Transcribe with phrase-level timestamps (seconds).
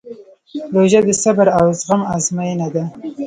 [0.73, 2.83] روژه د صبر او زغم ازموینه ده.